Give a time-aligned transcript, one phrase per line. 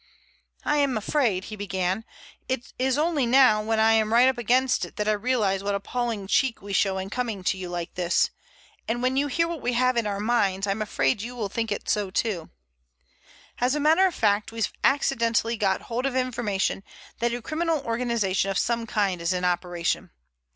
[0.65, 2.05] "I'm afraid," he began,
[2.49, 6.25] "it's only now when I am right up against it that I realize what appalling
[6.25, 8.31] cheek we show in coming to you like this,
[8.87, 11.71] and when you hear what we have in our minds, I'm afraid you will think
[11.85, 12.49] so too.
[13.59, 16.81] As a matter of fact, we've accidentally got hold of information
[17.19, 20.09] that a criminal organization of some kind is in operation.